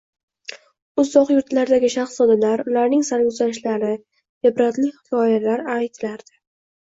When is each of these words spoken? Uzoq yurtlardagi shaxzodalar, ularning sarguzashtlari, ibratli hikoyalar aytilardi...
Uzoq 1.01 1.27
yurtlardagi 1.33 1.91
shaxzodalar, 1.95 2.63
ularning 2.71 3.05
sarguzashtlari, 3.11 3.91
ibratli 4.51 4.89
hikoyalar 4.95 5.63
aytilardi... 5.77 6.35